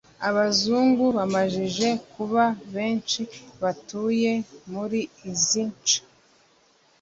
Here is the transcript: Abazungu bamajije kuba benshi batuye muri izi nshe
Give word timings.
Abazungu 0.29 1.05
bamajije 1.17 1.87
kuba 2.13 2.43
benshi 2.73 3.21
batuye 3.61 4.31
muri 4.71 4.99
izi 5.31 5.63
nshe 5.73 5.99